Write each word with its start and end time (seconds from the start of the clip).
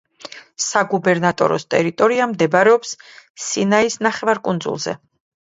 საგუბერნატოროს 0.67 1.65
ტერიტორია 1.73 2.27
მდებარეობს 2.31 2.95
სინაის 3.49 4.01
ნახევარკუნძულზე. 4.09 4.99